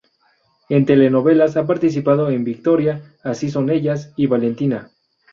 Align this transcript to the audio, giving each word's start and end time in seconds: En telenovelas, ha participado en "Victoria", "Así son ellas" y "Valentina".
En 0.67 0.87
telenovelas, 0.87 1.57
ha 1.57 1.67
participado 1.67 2.31
en 2.31 2.43
"Victoria", 2.43 3.13
"Así 3.23 3.51
son 3.51 3.69
ellas" 3.69 4.13
y 4.17 4.25
"Valentina". 4.25 4.89